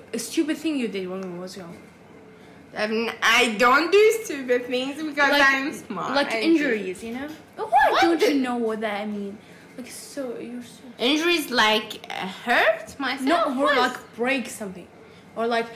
like 0.02 0.04
a 0.14 0.18
stupid 0.18 0.56
thing 0.56 0.76
you 0.78 0.88
did 0.88 1.08
when 1.08 1.22
you 1.22 1.40
was 1.40 1.56
young? 1.56 1.76
I'm- 2.76 3.10
I 3.22 3.54
don't 3.58 3.90
do 3.90 4.12
stupid 4.24 4.66
things 4.66 4.96
because 5.02 5.30
like, 5.32 5.42
I'm 5.42 5.72
smart. 5.72 6.14
Like 6.14 6.28
I 6.32 6.40
do. 6.40 6.46
injuries, 6.48 7.02
you 7.02 7.14
know? 7.14 7.28
Why 7.56 7.64
What 7.90 8.00
don't 8.02 8.20
the- 8.20 8.34
you 8.34 8.40
know 8.40 8.56
what 8.56 8.80
that 8.80 9.00
I 9.02 9.06
mean? 9.06 9.38
Like, 9.76 9.90
so 9.90 10.36
you're 10.38 10.62
so 10.62 10.82
Injuries 10.98 11.50
like 11.50 12.04
uh, 12.10 12.26
hurt 12.44 12.98
myself. 12.98 13.54
no, 13.56 13.62
or 13.62 13.74
like 13.76 13.96
break 14.16 14.48
something, 14.48 14.88
or 15.36 15.46
like 15.46 15.66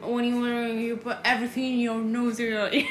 when 0.00 0.24
you 0.24 0.40
were 0.40 0.66
you 0.68 0.96
put 0.96 1.18
everything 1.24 1.64
in 1.74 1.78
your 1.78 1.98
nose, 1.98 2.40
you're 2.40 2.60
like, 2.64 2.74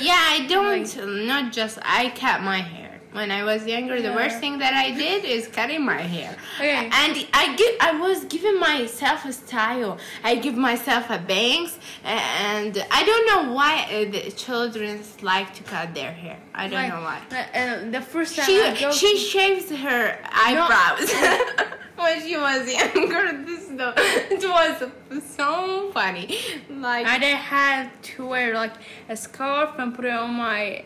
Yeah, 0.00 0.12
I 0.34 0.46
don't. 0.48 1.26
not 1.26 1.52
just 1.52 1.78
I 1.82 2.10
cut 2.10 2.40
my 2.42 2.58
hair. 2.58 2.81
When 3.12 3.30
I 3.30 3.44
was 3.44 3.66
younger, 3.66 4.00
the 4.00 4.12
worst 4.12 4.38
thing 4.38 4.58
that 4.58 4.72
I 4.72 4.90
did 4.90 5.24
is 5.24 5.46
cutting 5.46 5.84
my 5.84 6.00
hair. 6.00 6.34
Okay. 6.56 6.88
And 7.00 7.26
I 7.34 7.54
give, 7.56 7.74
I 7.80 8.00
was 8.00 8.24
giving 8.24 8.58
myself 8.58 9.26
a 9.26 9.32
style. 9.32 9.98
I 10.24 10.36
give 10.36 10.56
myself 10.56 11.10
a 11.10 11.18
bangs, 11.18 11.78
and 12.04 12.72
I 12.90 13.04
don't 13.04 13.26
know 13.26 13.52
why 13.52 13.84
uh, 13.84 14.10
the 14.10 14.32
children 14.32 15.02
like 15.20 15.52
to 15.54 15.62
cut 15.62 15.94
their 15.94 16.12
hair. 16.12 16.38
I 16.54 16.68
don't 16.68 16.88
know 16.88 17.02
why. 17.02 17.20
Uh, 17.30 17.58
uh, 17.58 17.90
the 17.90 18.00
first 18.00 18.34
time 18.36 18.46
She 18.46 18.92
she 18.92 19.18
shaves 19.18 19.70
her 19.70 20.18
eyebrows 20.32 21.12
when 21.96 22.20
she 22.22 22.36
was 22.36 22.72
younger. 22.72 23.44
This 23.44 23.62
though 23.72 23.92
it 23.96 24.42
was 24.42 25.22
so 25.24 25.90
funny. 25.92 26.38
Like 26.70 27.06
I 27.06 27.18
didn't 27.18 27.38
have 27.38 28.02
to 28.02 28.26
wear 28.26 28.54
like 28.54 28.74
a 29.08 29.16
scarf 29.16 29.70
and 29.78 29.94
put 29.94 30.04
it 30.06 30.12
on 30.12 30.34
my 30.34 30.84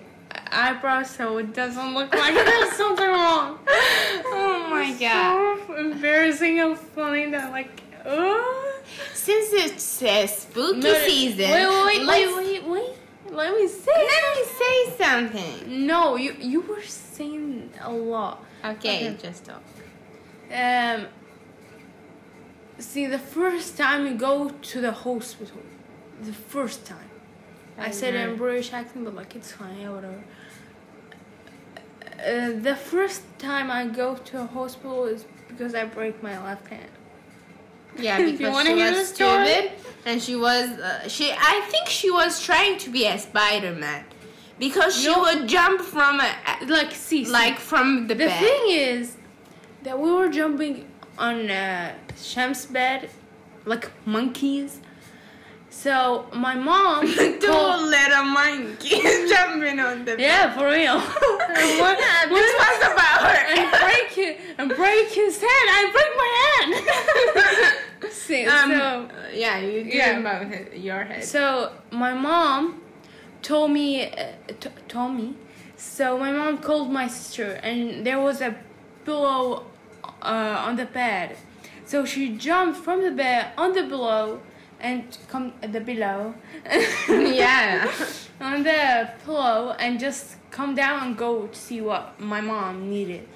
eyebrows 0.53 1.11
so 1.11 1.39
it 1.39 1.53
doesn't 1.55 1.95
look 1.95 2.13
like 2.15 2.35
there's 2.49 2.73
something 2.73 3.07
wrong. 3.09 3.59
oh 3.69 4.67
my 4.71 4.89
It's 4.91 5.01
god. 5.01 5.59
So 5.67 5.75
embarrassing 5.77 6.61
and 6.61 6.77
funny 6.79 7.31
that 7.31 7.51
like 7.53 7.83
oh. 8.05 8.63
Since 9.15 9.49
it's 9.53 10.03
uh, 10.03 10.27
spooky 10.29 10.79
No, 10.81 10.95
season, 11.07 11.51
Wait, 11.51 11.67
wait, 11.67 11.87
wait, 11.87 12.05
let's- 12.07 12.37
wait, 12.37 12.65
wait. 12.69 12.91
Let 13.29 13.55
me 13.55 13.67
say. 13.67 13.91
Let 13.93 14.37
me 14.37 14.45
say 14.45 15.05
something. 15.05 15.87
No, 15.87 16.15
you 16.17 16.37
you 16.39 16.61
were 16.61 16.81
saying 16.83 17.73
a 17.83 17.91
lot. 17.93 18.45
Okay, 18.65 19.09
Okay. 19.09 19.17
just 19.21 19.45
talk. 19.47 19.63
Um. 20.55 21.07
See, 22.79 23.07
the 23.07 23.19
first 23.19 23.77
time 23.77 24.07
you 24.07 24.15
go 24.15 24.51
to 24.51 24.81
the 24.81 24.93
hospital, 24.93 25.61
the 26.23 26.33
first 26.33 26.85
time. 26.87 27.11
I 27.79 27.91
said 27.91 28.15
it 28.15 28.29
in. 28.29 28.37
British 28.37 28.73
accent, 28.73 29.05
but 29.05 29.15
like 29.15 29.35
it's 29.37 29.53
fine, 29.53 29.79
yeah, 29.81 29.91
whatever. 29.91 30.23
Uh, 32.19 32.53
the 32.61 32.75
first 32.75 33.23
time 33.39 33.71
I 33.71 33.87
go 33.87 34.15
to 34.17 34.41
a 34.43 34.47
hospital 34.47 35.05
is 35.05 35.25
because 35.49 35.75
I 35.75 35.85
break 35.85 36.23
my 36.23 36.43
left 36.43 36.67
hand. 36.69 36.89
Yeah, 37.99 38.19
because 38.31 38.67
she 38.67 38.75
was 38.75 39.09
stupid, 39.09 39.73
and 40.07 40.23
she 40.23 40.37
was 40.37 40.71
uh, 40.71 41.09
she. 41.09 41.31
I 41.33 41.61
think 41.71 41.89
she 41.89 42.11
was 42.11 42.43
trying 42.43 42.79
to 42.79 42.91
be 42.91 43.07
a 43.07 43.19
Spider 43.19 43.73
Man, 43.75 44.05
because 44.59 44.97
she 44.99 45.09
No. 45.11 45.21
would 45.21 45.47
jump 45.49 45.81
from 45.83 46.21
a, 46.21 46.31
Like, 46.67 46.93
see, 46.93 47.25
see. 47.27 47.31
like 47.31 47.59
from 47.59 48.07
the, 48.07 48.15
the 48.15 48.27
bed. 48.27 48.41
thing 48.41 48.63
is 48.71 49.17
that 49.83 49.99
we 49.99 50.11
were 50.11 50.29
jumping 50.29 50.87
on 51.19 51.51
uh, 51.51 51.95
Shams's 52.17 52.67
bed 52.67 53.11
like 53.67 53.91
monkeys. 54.07 54.81
So 55.83 56.25
my 56.33 56.55
mom 56.55 57.07
Two 57.15 57.39
called- 57.47 57.83
little 57.97 58.25
monkeys 58.25 59.31
jumping 59.33 59.79
on 59.79 59.99
the 60.07 60.13
bed. 60.17 60.21
Yeah, 60.21 60.53
for 60.57 60.67
real. 60.69 60.99
what, 61.83 61.99
Yeah, 61.99 62.27
this 62.37 62.51
was 62.63 62.79
about 62.93 63.19
her. 63.29 63.39
and 63.55 63.71
break 63.85 64.11
it 64.27 64.41
and 64.59 64.69
break 64.83 65.09
his 65.23 65.35
head. 65.41 65.67
I 65.79 65.83
break 65.97 66.13
my 66.25 66.31
hand. 66.49 68.13
See, 68.13 68.47
Um, 68.47 68.71
so 68.71 69.09
yeah, 69.35 69.59
you 69.61 69.85
did 69.85 69.95
Yeah. 69.95 70.19
about 70.19 70.75
your 70.77 71.05
head. 71.05 71.23
so 71.25 71.73
my 71.91 72.15
mom 72.15 72.81
told 73.43 73.71
me 73.71 73.89
uh, 74.07 74.33
t- 74.61 74.71
told 74.89 75.13
me. 75.15 75.35
So 75.77 76.17
my 76.19 76.33
mom 76.33 76.59
called 76.59 76.91
my 76.91 77.07
sister, 77.07 77.61
and 77.63 78.05
there 78.07 78.19
was 78.19 78.41
a 78.41 78.57
pillow 79.05 79.67
uh, 80.23 80.65
on 80.67 80.77
the 80.77 80.87
bed. 80.87 81.37
So 81.85 82.05
she 82.07 82.35
jumped 82.37 82.79
from 82.85 83.03
the 83.03 83.11
bed 83.11 83.53
on 83.59 83.73
the 83.75 83.83
pillow 83.85 84.41
and 84.81 85.17
come 85.29 85.53
the 85.61 85.81
below. 85.81 86.35
yeah. 87.09 87.91
on 88.41 88.63
the 88.63 89.11
pillow 89.25 89.75
and 89.79 89.99
just 89.99 90.37
come 90.51 90.75
down 90.75 91.03
and 91.07 91.17
go 91.17 91.47
to 91.47 91.59
see 91.59 91.81
what 91.81 92.19
my 92.21 92.41
mom 92.41 92.91
needed. 92.91 93.27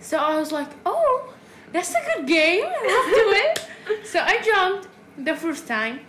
So 0.00 0.18
I 0.18 0.38
was 0.38 0.52
like, 0.52 0.68
oh, 0.84 1.34
that's 1.72 1.94
a 1.94 2.02
good 2.14 2.26
game. 2.26 2.64
Let's 2.64 3.08
do 3.08 3.32
it. 3.42 4.06
so 4.06 4.20
I 4.20 4.40
jumped 4.42 4.88
the 5.18 5.34
first 5.34 5.66
time. 5.66 6.00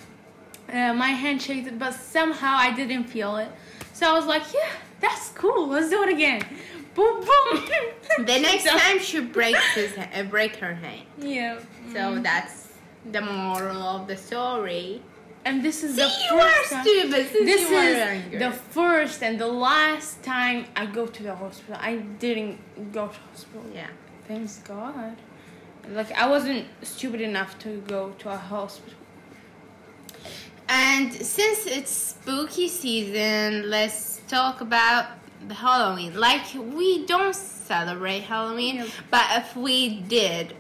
Uh, 0.72 0.94
my 0.94 1.10
hand 1.10 1.42
shaked, 1.42 1.78
but 1.80 1.94
somehow 1.94 2.56
I 2.58 2.74
didn't 2.74 3.06
feel 3.06 3.38
it. 3.38 3.50
So 3.94 4.10
I 4.10 4.14
was 4.14 4.26
like, 4.26 4.44
yeah, 4.54 4.70
that's 5.00 5.30
cool. 5.30 5.68
Let's 5.68 5.90
do 5.90 6.04
it 6.04 6.10
again. 6.10 6.42
Boom, 6.94 7.22
boom. 7.22 7.64
The 8.26 8.40
next 8.42 8.66
time 8.66 9.00
she 9.00 9.22
breaks 9.22 9.74
his 9.76 9.98
uh, 9.98 10.24
break 10.24 10.56
her 10.58 10.74
hand. 10.74 11.06
Yeah. 11.18 11.60
So 11.94 12.20
that's 12.20 12.67
the 13.12 13.22
moral 13.22 13.82
of 13.82 14.08
the 14.08 14.18
story. 14.18 15.02
And 15.46 15.64
this 15.64 15.82
is 15.84 15.96
See, 15.96 16.02
the 16.02 16.08
you 16.08 16.42
first 16.42 16.70
stupid 16.82 17.46
This 17.48 17.62
is 17.64 17.98
younger. 18.32 18.40
the 18.40 18.52
first 18.52 19.24
and 19.24 19.40
the 19.40 19.48
last 19.48 20.22
time 20.24 20.66
I 20.76 20.86
go 20.86 21.06
to 21.08 21.24
the 21.24 21.34
hospital. 21.36 21.78
I 21.80 21.98
didn't 22.20 22.60
go 22.92 23.08
to 23.08 23.20
hospital. 23.32 23.64
yeah. 23.74 23.88
Thanks 24.28 24.60
God. 24.68 25.16
Like 25.90 26.12
I 26.12 26.28
wasn't 26.28 26.66
stupid 26.82 27.22
enough 27.22 27.58
to 27.60 27.70
go 27.88 28.12
to 28.20 28.30
a 28.30 28.36
hospital. 28.38 29.00
And 30.70 31.14
since 31.14 31.66
it's 31.66 31.92
spooky 31.92 32.68
season, 32.68 33.70
let's 33.70 34.20
talk 34.28 34.60
about 34.60 35.06
the 35.48 35.54
Halloween. 35.54 36.20
Like 36.20 36.42
we 36.54 37.06
don't 37.06 37.34
celebrate 37.36 38.22
Halloween, 38.22 38.84
but 39.10 39.26
if 39.32 39.56
we 39.56 40.02
did, 40.02 40.56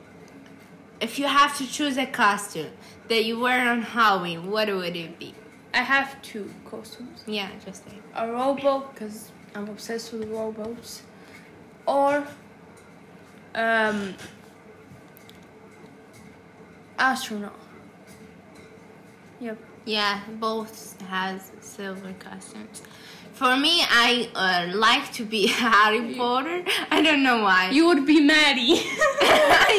if 0.99 1.19
you 1.19 1.27
have 1.27 1.57
to 1.57 1.67
choose 1.67 1.97
a 1.97 2.05
costume 2.05 2.71
that 3.07 3.25
you 3.25 3.39
wear 3.39 3.69
on 3.69 3.81
Halloween, 3.81 4.49
what 4.49 4.67
would 4.67 4.95
it 4.95 5.19
be? 5.19 5.33
I 5.73 5.81
have 5.81 6.21
two 6.21 6.51
costumes. 6.65 7.23
Yeah, 7.27 7.49
just 7.63 7.85
say. 7.85 7.97
A 8.15 8.31
robot 8.31 8.93
because 8.93 9.31
I'm 9.53 9.69
obsessed 9.69 10.13
with 10.13 10.27
robots, 10.29 11.03
or 11.85 12.25
um 13.53 14.15
astronaut. 16.97 17.59
Yep. 19.39 19.57
Yeah, 19.85 20.21
both 20.39 20.99
has 21.01 21.51
silver 21.61 22.13
costumes. 22.19 22.81
For 23.38 23.56
me, 23.56 23.84
I 23.84 24.29
uh, 24.34 24.75
like 24.75 25.13
to 25.13 25.24
be 25.24 25.46
Harry 25.63 26.15
Potter. 26.15 26.63
I 26.89 27.03
don't 27.03 27.22
know 27.22 27.44
why. 27.44 27.70
You 27.70 27.86
would 27.86 28.03
be 28.03 28.20
Maddie. 28.20 28.82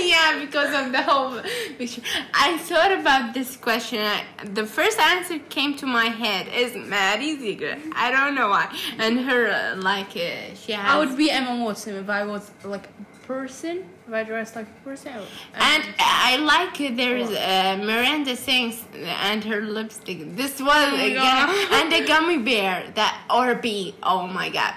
yeah, 0.09 0.38
because 0.38 0.73
of 0.81 0.93
the 0.93 1.03
whole 1.03 1.41
picture. 1.77 2.03
I 2.33 2.57
thought 2.59 2.93
about 2.93 3.35
this 3.35 3.57
question. 3.57 3.99
I, 3.99 4.23
the 4.45 4.65
first 4.65 5.00
answer 5.00 5.41
came 5.49 5.77
to 5.79 5.87
my 5.87 6.05
head 6.05 6.47
is 6.55 6.77
Maddie 6.77 7.37
Ziegler. 7.37 7.79
I 7.97 8.12
don't 8.12 8.37
know 8.37 8.49
why. 8.49 8.73
And 8.97 9.21
her, 9.29 9.49
uh, 9.49 9.77
like, 9.77 10.11
uh, 10.17 10.55
she 10.55 10.73
has. 10.73 10.95
I 10.95 10.97
would 11.00 11.17
be 11.17 11.29
Emma 11.29 11.65
Watson 11.65 11.97
if 11.97 12.09
I 12.09 12.23
was 12.25 12.53
like 12.62 12.88
person. 13.28 13.85
If 14.06 14.12
I 14.14 14.25
dressed 14.25 14.56
like 14.56 14.66
a 14.66 14.85
person. 14.88 15.12
I 15.54 15.75
and 15.75 15.85
I 16.00 16.37
like 16.38 16.80
uh, 16.80 16.97
there's 16.97 17.28
uh, 17.28 17.76
Miranda 17.88 18.35
sings 18.35 18.82
and 19.28 19.44
her 19.44 19.61
lipstick. 19.61 20.35
This 20.35 20.54
was 20.61 20.88
Oh 20.94 21.76
and 21.76 21.92
the 21.92 22.02
gummy 22.11 22.38
bear 22.38 22.90
that 22.94 23.14
or 23.32 23.54
bee. 23.54 23.94
Oh 24.02 24.26
my 24.26 24.49
god. 24.49 24.75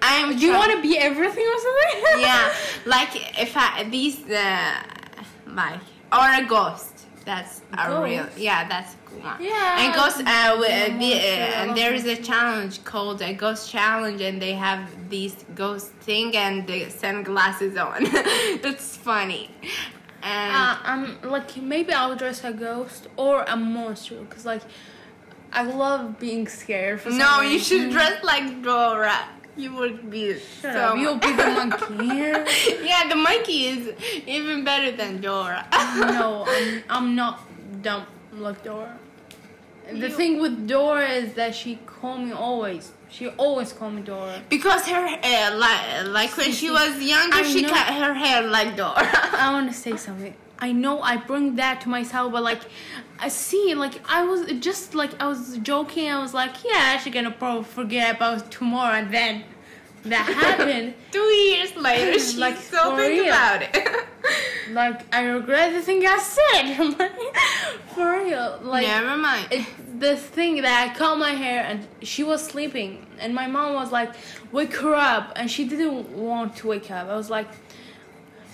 I'm. 0.00 0.36
Do 0.36 0.46
you 0.46 0.54
want 0.54 0.72
to 0.72 0.80
be 0.82 0.98
everything 0.98 1.46
or 1.54 1.58
something? 1.66 1.94
yeah, 2.28 2.52
like 2.86 3.12
if 3.38 3.52
I 3.56 3.84
these 3.84 4.18
uh, 4.30 4.82
like 5.46 5.84
or 6.10 6.28
a 6.42 6.44
ghost. 6.54 6.93
That's 7.24 7.62
a 7.78 8.02
real. 8.02 8.26
Yeah, 8.36 8.68
that's 8.68 8.96
cool 9.06 9.20
one. 9.20 9.42
Yeah. 9.42 9.80
And 9.80 9.94
ghost. 9.94 10.18
Uh, 10.26 10.56
with, 10.58 10.68
Yeah, 10.70 10.98
the, 10.98 11.12
uh, 11.14 11.60
and 11.62 11.76
there 11.76 11.94
is 11.94 12.04
a 12.04 12.16
challenge 12.16 12.84
called 12.84 13.22
a 13.22 13.32
ghost 13.32 13.70
challenge, 13.70 14.20
and 14.20 14.40
they 14.40 14.52
have 14.52 15.08
these 15.08 15.36
ghost 15.54 15.92
thing 16.00 16.36
and 16.36 16.66
the 16.66 16.90
sunglasses 16.90 17.76
on. 17.76 18.04
That's 18.62 18.96
funny. 18.96 19.50
And 20.22 20.52
Uh, 20.56 20.76
I'm 20.84 21.02
like 21.22 21.56
maybe 21.56 21.92
I'll 21.92 22.16
dress 22.16 22.44
a 22.44 22.52
ghost 22.52 23.08
or 23.16 23.44
a 23.46 23.56
monster 23.56 24.16
because 24.20 24.44
like 24.46 24.62
I 25.52 25.62
love 25.62 26.18
being 26.18 26.46
scared. 26.48 27.00
No, 27.06 27.40
you 27.40 27.58
should 27.58 27.90
dress 27.90 28.22
like 28.24 28.62
Dora. 28.62 29.18
You 29.56 29.72
would 29.76 30.10
be 30.10 30.34
Shut 30.34 30.72
so. 30.74 30.94
You'll 30.94 31.18
be 31.18 31.32
the 31.32 31.46
monkey. 31.46 32.06
yeah, 32.84 33.08
the 33.08 33.14
monkey 33.16 33.66
is 33.66 33.92
even 34.26 34.64
better 34.64 34.90
than 34.96 35.20
Dora. 35.20 35.66
no, 35.72 36.44
I'm, 36.46 36.82
I'm 36.90 37.14
not 37.14 37.40
dumb 37.82 38.06
like 38.32 38.64
Dora. 38.64 38.98
The 39.90 39.96
You- 39.96 40.08
thing 40.08 40.40
with 40.40 40.66
Dora 40.66 41.08
is 41.08 41.34
that 41.34 41.54
she 41.54 41.76
call 41.86 42.18
me 42.18 42.32
always. 42.32 42.92
She 43.10 43.28
always 43.28 43.72
call 43.72 43.90
me 43.90 44.02
Dora. 44.02 44.42
Because 44.48 44.88
her 44.88 45.06
hair, 45.06 45.54
like 45.56 46.06
like 46.08 46.36
when 46.36 46.50
she 46.50 46.68
was 46.70 47.00
younger, 47.00 47.36
I 47.36 47.42
she 47.44 47.62
know. 47.62 47.68
cut 47.68 47.94
her 47.94 48.12
hair 48.14 48.42
like 48.42 48.76
Dora. 48.76 49.08
I 49.38 49.52
want 49.52 49.70
to 49.70 49.76
say 49.76 49.96
something. 49.96 50.34
I 50.58 50.72
know 50.72 51.00
I 51.02 51.16
bring 51.16 51.56
that 51.56 51.80
to 51.82 51.88
myself, 51.88 52.32
but 52.32 52.42
like, 52.42 52.60
I 53.18 53.28
see, 53.28 53.74
like, 53.74 54.00
I 54.10 54.24
was 54.24 54.50
just 54.60 54.94
like, 54.94 55.20
I 55.20 55.26
was 55.26 55.58
joking. 55.58 56.10
I 56.10 56.20
was 56.20 56.34
like, 56.34 56.64
yeah, 56.64 56.96
she's 56.98 57.12
gonna 57.12 57.30
probably 57.30 57.64
forget 57.64 58.16
about 58.16 58.50
tomorrow, 58.50 58.94
and 58.94 59.12
then 59.12 59.44
that 60.04 60.26
happened. 60.42 60.94
Two 61.10 61.18
years 61.20 61.74
later, 61.76 62.12
she's 62.14 62.36
Like, 62.36 62.56
so 62.56 62.96
think 62.96 63.26
about 63.26 63.62
it. 63.62 64.06
like, 64.72 65.14
I 65.14 65.22
regret 65.24 65.72
the 65.72 65.82
thing 65.82 66.04
I 66.06 66.18
said. 66.18 66.94
For 67.94 68.24
real. 68.24 68.60
Like, 68.62 68.86
Never 68.86 69.16
mind. 69.16 69.48
it's 69.50 69.68
the 69.98 70.16
thing 70.16 70.62
that 70.62 70.88
I 70.90 70.94
cut 70.94 71.18
my 71.18 71.30
hair 71.30 71.64
and 71.64 71.86
she 72.02 72.22
was 72.24 72.44
sleeping 72.44 73.06
and 73.20 73.32
my 73.34 73.46
mom 73.46 73.74
was 73.74 73.92
like 73.92 74.12
wake 74.50 74.74
her 74.74 74.92
up 74.94 75.32
and 75.36 75.48
she 75.48 75.64
didn't 75.64 76.10
want 76.10 76.56
to 76.56 76.66
wake 76.66 76.90
up 76.90 77.08
i 77.08 77.14
was 77.14 77.30
like 77.30 77.46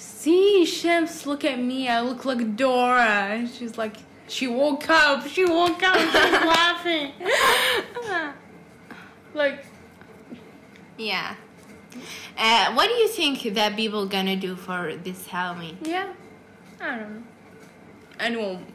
see 0.01 0.65
shams 0.65 1.27
look 1.27 1.45
at 1.45 1.59
me 1.59 1.87
i 1.89 2.01
look 2.01 2.25
like 2.25 2.57
dora 2.57 3.37
and 3.37 3.51
she's 3.51 3.77
like 3.77 3.97
she 4.29 4.47
woke 4.47 4.89
up 4.89 5.27
she 5.27 5.45
woke 5.45 5.83
up 5.83 5.97
she's 5.99 6.15
laughing 6.55 7.13
like 9.35 9.65
yeah. 10.97 11.35
Uh, 12.37 12.73
what 12.75 12.87
do 12.89 12.95
you 12.95 13.09
think 13.09 13.43
that 13.55 13.75
people 13.75 14.07
gonna 14.07 14.37
do 14.37 14.55
for 14.55 14.95
this 15.03 15.27
Halloween? 15.27 15.77
yeah 15.83 16.13
i 16.81 16.97
don't 16.97 17.15
know 17.15 17.23
anyone 18.19 18.67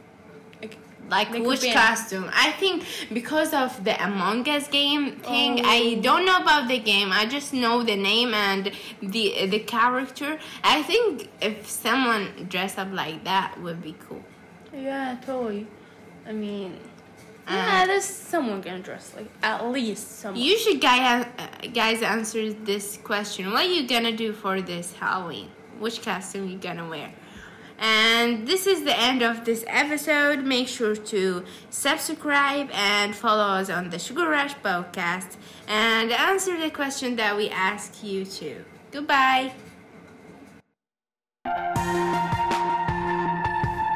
like, 1.08 1.30
They 1.32 1.40
which 1.40 1.64
costume? 1.72 2.30
I 2.32 2.52
think 2.52 2.84
because 3.12 3.52
of 3.52 3.84
the 3.84 3.94
Among 4.04 4.48
Us 4.48 4.66
game 4.68 5.12
thing. 5.20 5.64
I 5.64 5.96
Oh. 5.98 6.00
don't 6.02 6.24
know 6.26 6.38
about 6.38 6.68
the 6.68 6.78
game. 6.78 7.10
I 7.12 7.26
just 7.26 7.52
know 7.52 7.82
the 7.82 7.96
name 7.96 8.34
and 8.34 8.70
the 9.02 9.46
the 9.46 9.60
character. 9.60 10.38
I 10.64 10.82
think 10.82 11.28
if 11.40 11.68
someone 11.68 12.46
dressed 12.48 12.78
up 12.78 12.88
like 12.92 13.24
that 13.24 13.48
would 13.62 13.80
be 13.82 13.94
cool. 14.08 14.22
yeah 14.88 15.16
totally 15.24 15.66
i 16.28 16.32
mean 16.44 16.70
Uh, 17.48 17.54
yeah 17.54 17.86
there's 17.88 18.04
someone 18.32 18.60
gonna 18.60 18.82
dress 18.90 19.06
like 19.16 19.28
at 19.50 19.58
least 19.76 20.04
someone 20.20 20.42
You 20.46 20.54
should 20.62 20.80
guys, 20.80 21.24
uh, 21.38 21.46
guys 21.80 22.02
answer 22.02 22.42
this 22.70 22.86
question. 23.10 23.42
What 23.54 23.64
you 23.74 23.86
gonna 23.94 24.16
do 24.24 24.28
for 24.42 24.54
this 24.70 24.86
Halloween? 25.00 25.48
Which 25.78 25.98
costume 26.02 26.44
you 26.52 26.58
gonna 26.68 26.88
wear? 26.94 27.08
And 27.78 28.46
this 28.46 28.66
is 28.66 28.84
the 28.84 28.98
end 28.98 29.22
of 29.22 29.44
this 29.44 29.64
episode. 29.66 30.44
Make 30.44 30.68
sure 30.68 30.96
to 30.96 31.44
subscribe 31.70 32.70
and 32.72 33.14
follow 33.14 33.44
us 33.60 33.68
on 33.70 33.90
the 33.90 33.98
Sugar 33.98 34.28
Rush 34.28 34.54
podcast 34.56 35.36
and 35.68 36.10
answer 36.12 36.58
the 36.58 36.70
question 36.70 37.16
that 37.16 37.36
we 37.36 37.48
ask 37.50 38.02
you 38.02 38.24
to. 38.24 38.64
Goodbye. 38.90 39.52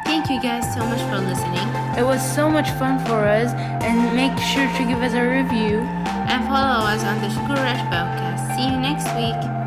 Thank 0.05 0.29
you 0.29 0.41
guys 0.41 0.71
so 0.73 0.85
much 0.85 1.01
for 1.09 1.17
listening 1.19 1.67
It 1.97 2.05
was 2.05 2.21
so 2.35 2.49
much 2.49 2.69
fun 2.71 2.99
for 3.05 3.25
us, 3.27 3.51
and 3.83 4.15
make 4.15 4.37
sure 4.39 4.67
to 4.77 4.85
give 4.85 5.01
us 5.01 5.13
a 5.13 5.23
review. 5.23 5.79
and 6.31 6.43
follow 6.45 6.85
us 6.87 7.03
on 7.03 7.19
the 7.21 7.29
Sugar 7.29 7.55
Rush 7.55 7.81
podcast. 7.91 8.55
See 8.55 8.63
you 8.65 8.79
next 8.79 9.07
week. 9.15 9.60